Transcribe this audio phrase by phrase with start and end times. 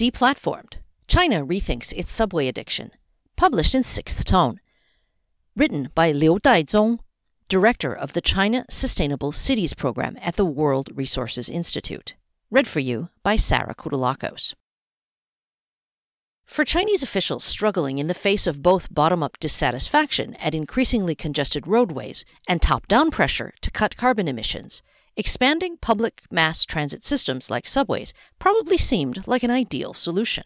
[0.00, 0.76] Deplatformed
[1.08, 2.92] China Rethinks Its Subway Addiction,
[3.36, 4.58] published in sixth tone.
[5.54, 7.00] Written by Liu Daizong,
[7.50, 12.16] Director of the China Sustainable Cities Program at the World Resources Institute.
[12.50, 14.54] Read for you by Sarah Kutulakos.
[16.46, 21.66] For Chinese officials struggling in the face of both bottom up dissatisfaction at increasingly congested
[21.66, 24.80] roadways and top down pressure to cut carbon emissions,
[25.20, 30.44] expanding public mass transit systems like subways probably seemed like an ideal solution.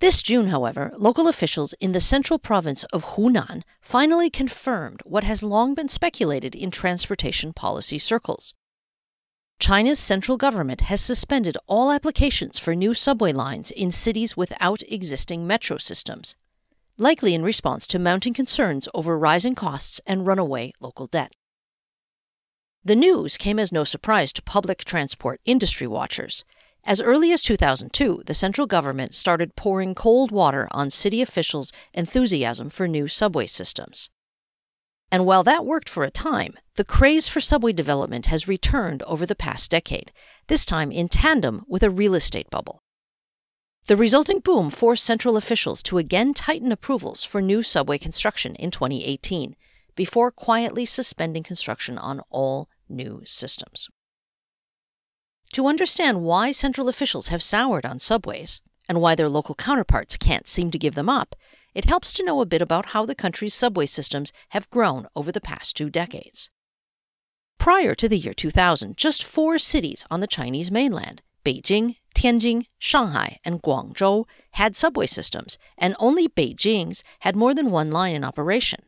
[0.00, 5.44] This June, however, local officials in the central province of Hunan finally confirmed what has
[5.44, 8.52] long been speculated in transportation policy circles.
[9.60, 15.46] China's central government has suspended all applications for new subway lines in cities without existing
[15.46, 16.34] metro systems,
[16.98, 21.32] likely in response to mounting concerns over rising costs and runaway local debt.
[22.82, 26.44] The news came as no surprise to public transport industry watchers.
[26.82, 32.70] As early as 2002, the central government started pouring cold water on city officials' enthusiasm
[32.70, 34.08] for new subway systems.
[35.12, 39.26] And while that worked for a time, the craze for subway development has returned over
[39.26, 40.10] the past decade,
[40.46, 42.80] this time in tandem with a real estate bubble.
[43.88, 48.70] The resulting boom forced central officials to again tighten approvals for new subway construction in
[48.70, 49.54] 2018,
[50.00, 53.86] before quietly suspending construction on all new systems.
[55.52, 60.48] To understand why central officials have soured on subways, and why their local counterparts can't
[60.48, 61.36] seem to give them up,
[61.74, 65.30] it helps to know a bit about how the country's subway systems have grown over
[65.30, 66.48] the past two decades.
[67.58, 73.38] Prior to the year 2000, just four cities on the Chinese mainland, Beijing, Tianjin, Shanghai,
[73.44, 78.80] and Guangzhou, had subway systems, and only Beijing's had more than one line in operation.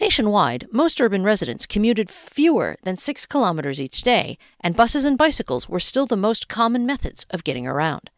[0.00, 5.68] Nationwide, most urban residents commuted fewer than six kilometers each day, and buses and bicycles
[5.68, 8.10] were still the most common methods of getting around.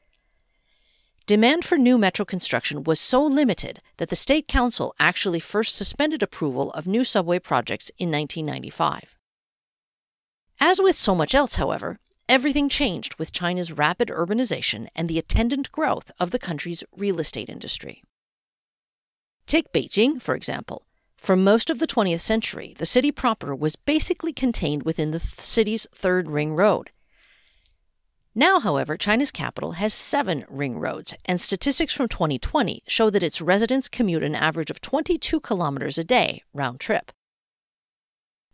[1.26, 6.22] Demand for new metro construction was so limited that the State Council actually first suspended
[6.22, 9.16] approval of new subway projects in 1995.
[10.58, 11.98] As with so much else, however,
[12.28, 17.48] everything changed with China's rapid urbanization and the attendant growth of the country's real estate
[17.48, 18.02] industry.
[19.46, 20.82] Take Beijing, for example.
[21.20, 25.32] For most of the 20th century, the city proper was basically contained within the th-
[25.32, 26.92] city's third ring road.
[28.34, 33.42] Now, however, China's capital has seven ring roads, and statistics from 2020 show that its
[33.42, 37.12] residents commute an average of 22 kilometers a day round trip.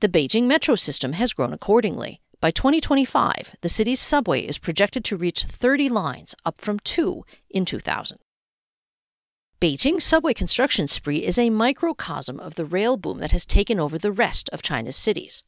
[0.01, 2.21] The Beijing metro system has grown accordingly.
[2.41, 7.65] By 2025, the city's subway is projected to reach 30 lines, up from two in
[7.65, 8.19] 2000.
[9.59, 13.97] Beijing's subway construction spree is a microcosm of the rail boom that has taken over
[13.97, 15.43] the rest of China's cities.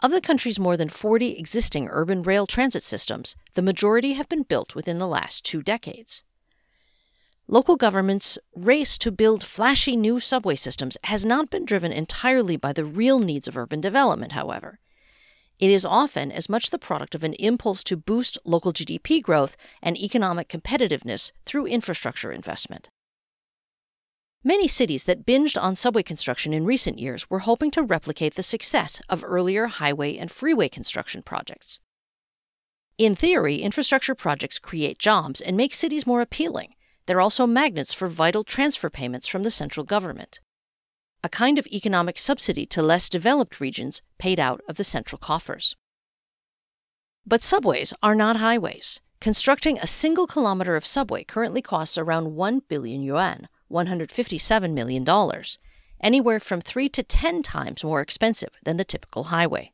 [0.00, 4.42] Of the country's more than 40 existing urban rail transit systems, the majority have been
[4.42, 6.22] built within the last two decades.
[7.48, 12.74] Local governments' race to build flashy new subway systems has not been driven entirely by
[12.74, 14.78] the real needs of urban development, however.
[15.58, 19.56] It is often as much the product of an impulse to boost local GDP growth
[19.82, 22.90] and economic competitiveness through infrastructure investment.
[24.46, 28.44] Many cities that binged on subway construction in recent years were hoping to replicate the
[28.44, 31.80] success of earlier highway and freeway construction projects.
[32.96, 36.74] In theory, infrastructure projects create jobs and make cities more appealing.
[37.06, 40.38] They're also magnets for vital transfer payments from the central government,
[41.24, 45.74] a kind of economic subsidy to less developed regions paid out of the central coffers.
[47.26, 49.00] But subways are not highways.
[49.20, 55.04] Constructing a single kilometer of subway currently costs around 1 billion yuan, $157 million,
[56.00, 59.72] anywhere from 3 to 10 times more expensive than the typical highway.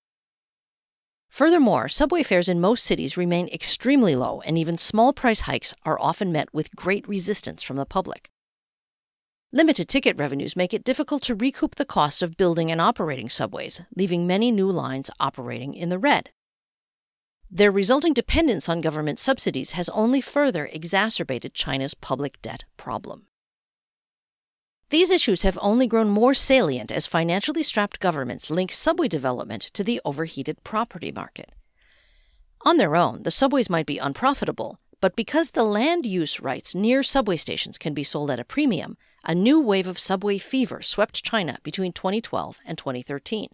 [1.28, 5.98] Furthermore, subway fares in most cities remain extremely low, and even small price hikes are
[5.98, 8.30] often met with great resistance from the public.
[9.50, 13.80] Limited ticket revenues make it difficult to recoup the costs of building and operating subways,
[13.96, 16.30] leaving many new lines operating in the red.
[17.50, 23.26] Their resulting dependence on government subsidies has only further exacerbated China's public debt problem.
[24.92, 29.82] These issues have only grown more salient as financially strapped governments link subway development to
[29.82, 31.50] the overheated property market.
[32.60, 37.02] On their own, the subways might be unprofitable, but because the land use rights near
[37.02, 41.24] subway stations can be sold at a premium, a new wave of subway fever swept
[41.24, 43.48] China between 2012 and 2013.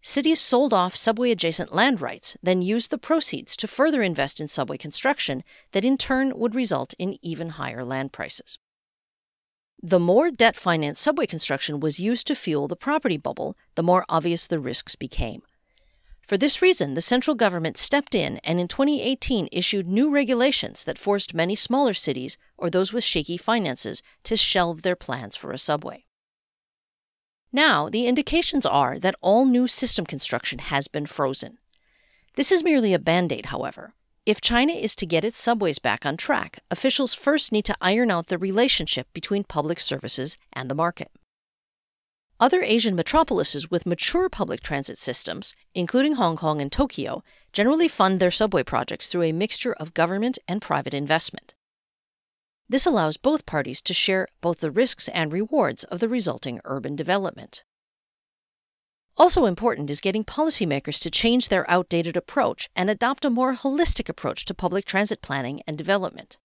[0.00, 4.48] Cities sold off subway adjacent land rights, then used the proceeds to further invest in
[4.48, 8.56] subway construction that in turn would result in even higher land prices.
[9.84, 14.04] The more debt financed subway construction was used to fuel the property bubble, the more
[14.08, 15.42] obvious the risks became.
[16.28, 20.98] For this reason, the central government stepped in and in 2018 issued new regulations that
[20.98, 25.58] forced many smaller cities or those with shaky finances to shelve their plans for a
[25.58, 26.04] subway.
[27.52, 31.58] Now, the indications are that all new system construction has been frozen.
[32.36, 33.94] This is merely a band aid, however.
[34.24, 38.08] If China is to get its subways back on track, officials first need to iron
[38.08, 41.10] out the relationship between public services and the market.
[42.38, 48.20] Other Asian metropolises with mature public transit systems, including Hong Kong and Tokyo, generally fund
[48.20, 51.54] their subway projects through a mixture of government and private investment.
[52.68, 56.94] This allows both parties to share both the risks and rewards of the resulting urban
[56.94, 57.64] development.
[59.16, 64.08] Also important is getting policymakers to change their outdated approach and adopt a more holistic
[64.08, 66.38] approach to public transit planning and development.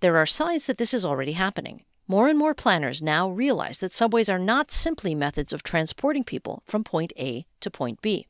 [0.00, 1.84] There are signs that this is already happening.
[2.08, 6.62] More and more planners now realize that subways are not simply methods of transporting people
[6.64, 8.26] from point A to point B.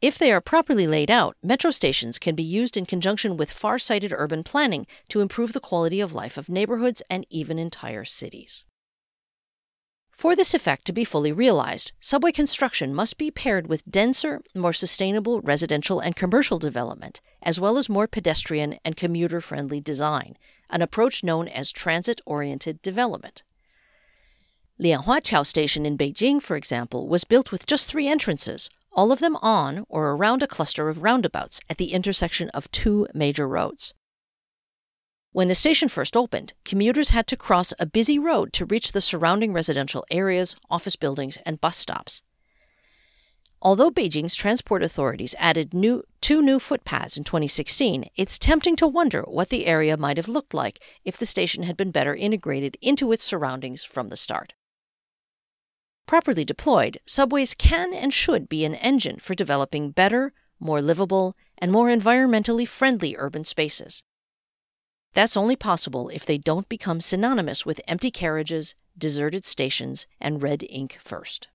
[0.00, 3.78] If they are properly laid out, metro stations can be used in conjunction with far
[3.78, 8.64] sighted urban planning to improve the quality of life of neighborhoods and even entire cities.
[10.20, 14.74] For this effect to be fully realized, subway construction must be paired with denser, more
[14.74, 20.36] sustainable residential and commercial development, as well as more pedestrian and commuter friendly design,
[20.68, 23.44] an approach known as transit oriented development.
[24.78, 29.36] Lianhuaqiao Station in Beijing, for example, was built with just three entrances, all of them
[29.36, 33.94] on or around a cluster of roundabouts at the intersection of two major roads.
[35.32, 39.00] When the station first opened, commuters had to cross a busy road to reach the
[39.00, 42.20] surrounding residential areas, office buildings, and bus stops.
[43.62, 49.22] Although Beijing's transport authorities added new, two new footpaths in 2016, it's tempting to wonder
[49.22, 53.12] what the area might have looked like if the station had been better integrated into
[53.12, 54.54] its surroundings from the start.
[56.06, 61.70] Properly deployed, subways can and should be an engine for developing better, more livable, and
[61.70, 64.02] more environmentally friendly urban spaces.
[65.12, 70.64] That's only possible if they don't become synonymous with empty carriages, deserted stations, and red
[70.68, 71.48] ink first.